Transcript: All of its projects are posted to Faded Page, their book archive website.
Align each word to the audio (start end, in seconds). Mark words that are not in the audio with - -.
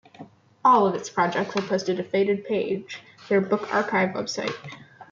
All 0.65 0.87
of 0.87 0.95
its 0.95 1.11
projects 1.11 1.55
are 1.55 1.61
posted 1.61 1.97
to 1.97 2.03
Faded 2.03 2.43
Page, 2.45 3.01
their 3.29 3.39
book 3.39 3.71
archive 3.71 4.15
website. 4.15 4.55